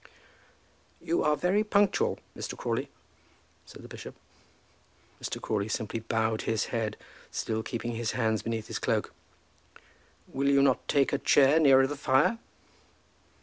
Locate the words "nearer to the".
11.59-11.95